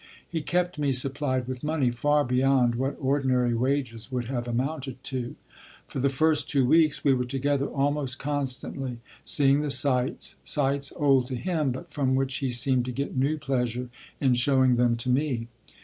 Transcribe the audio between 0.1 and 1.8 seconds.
He kept me supplied with